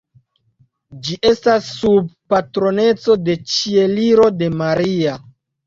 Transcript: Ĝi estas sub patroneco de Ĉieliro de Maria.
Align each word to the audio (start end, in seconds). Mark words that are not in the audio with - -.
Ĝi 1.07 1.17
estas 1.31 1.67
sub 1.75 2.09
patroneco 2.35 3.19
de 3.29 3.37
Ĉieliro 3.55 4.29
de 4.43 4.51
Maria. 4.65 5.17